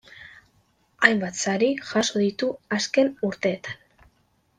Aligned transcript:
Hainbat 1.09 1.35
sari 1.43 1.69
jaso 1.89 2.21
ditu 2.21 2.49
azken 2.79 3.13
urteetan. 3.29 4.09